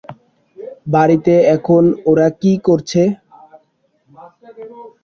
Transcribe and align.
বাড়িতে 0.93 1.33
এখন 1.55 1.83
ওরা 2.05 2.27
কী 2.41 2.53
করছে? 2.67 3.01